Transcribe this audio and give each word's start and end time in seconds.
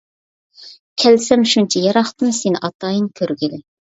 كەلسەم 1.03 1.43
شۇنچە 1.51 1.83
يىراقتىن، 1.83 2.31
سېنى 2.39 2.63
ئاتايىن 2.69 3.07
كۆرگىلى. 3.21 3.61